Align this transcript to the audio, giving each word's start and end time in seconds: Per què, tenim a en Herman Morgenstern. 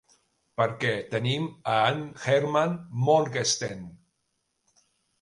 Per 0.61 0.65
què, 0.83 0.93
tenim 1.11 1.45
a 1.75 1.77
en 1.91 2.03
Herman 2.31 2.77
Morgenstern. 3.05 3.89